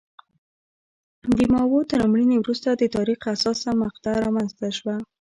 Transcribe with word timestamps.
د 1.37 1.39
ماوو 1.53 1.87
تر 1.91 1.99
مړینې 2.11 2.37
وروسته 2.39 2.69
د 2.73 2.83
تاریخ 2.95 3.17
حساسه 3.29 3.69
مقطعه 3.83 4.17
رامنځته 4.25 4.67
شوه. 4.77 4.95